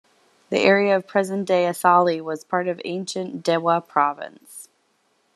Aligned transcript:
The 0.49 0.57
area 0.57 0.95
of 0.95 1.05
present-day 1.05 1.65
Asahi 1.65 2.21
was 2.23 2.43
part 2.43 2.67
of 2.67 2.81
ancient 2.83 3.43
Dewa 3.43 3.81
Province. 3.81 4.67